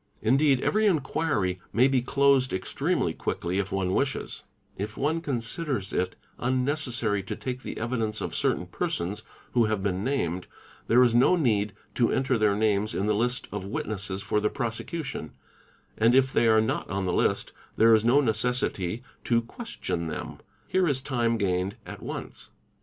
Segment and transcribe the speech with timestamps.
[0.16, 4.44] | Indeed every inquiry may be closed extremely quickly if one wishes;
[4.78, 10.02] if one considers it unnecessary to take the evidence of certain persons who have been
[10.02, 10.46] named,
[10.86, 14.48] there is no need to enter their names in the list of witnesses for the
[14.48, 15.32] prosecution,
[15.98, 20.38] and if they are not on the list, there is no necessity to question them;
[20.66, 22.48] here is time gained at once.